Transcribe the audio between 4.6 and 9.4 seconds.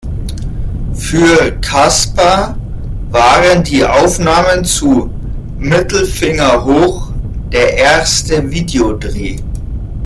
zu "Mittelfinger Hoch" der erste Videodreh.